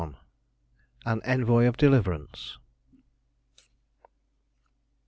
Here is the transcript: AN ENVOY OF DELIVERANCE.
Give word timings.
AN 1.05 1.21
ENVOY 1.25 1.67
OF 1.67 1.77
DELIVERANCE. 1.77 2.57